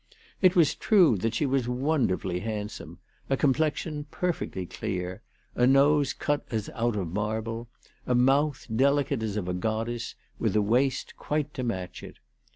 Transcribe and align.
It 0.41 0.55
was 0.55 0.73
true 0.73 1.15
that 1.17 1.35
she 1.35 1.45
was 1.45 1.67
wonderfully 1.67 2.39
hand 2.39 2.71
some, 2.71 2.97
a 3.29 3.37
complexion 3.37 4.07
perfectly 4.09 4.65
clear, 4.65 5.21
a 5.53 5.67
nose 5.67 6.11
cut 6.11 6.43
as 6.49 6.69
out 6.69 6.95
of 6.95 7.09
marble, 7.13 7.69
a 8.07 8.15
mouth 8.15 8.65
delicate 8.75 9.21
as 9.21 9.37
of 9.37 9.47
a 9.47 9.53
goddess, 9.53 10.15
with 10.39 10.55
a 10.55 10.61
waist 10.63 11.15
quite 11.17 11.53
to 11.53 11.61
match 11.61 12.01
it. 12.01 12.17